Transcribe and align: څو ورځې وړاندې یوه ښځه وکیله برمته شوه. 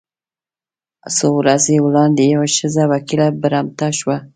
څو 1.15 1.27
ورځې 1.39 1.75
وړاندې 1.85 2.23
یوه 2.33 2.47
ښځه 2.57 2.83
وکیله 2.93 3.27
برمته 3.41 3.87
شوه. 3.99 4.17